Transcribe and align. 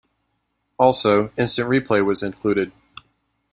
Also, 0.79 1.31
instant 1.37 1.69
replay 1.69 2.03
was 2.03 2.23
included. 2.23 2.71